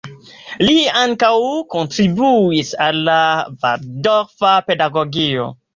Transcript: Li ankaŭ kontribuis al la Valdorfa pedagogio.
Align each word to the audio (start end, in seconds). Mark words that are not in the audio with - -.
Li 0.61 0.77
ankaŭ 1.01 1.29
kontribuis 1.75 2.73
al 2.89 3.01
la 3.11 3.21
Valdorfa 3.67 4.59
pedagogio. 4.73 5.51